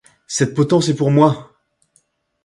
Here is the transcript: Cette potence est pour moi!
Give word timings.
Cette 0.25 0.55
potence 0.55 0.89
est 0.89 0.95
pour 0.95 1.11
moi! 1.11 1.51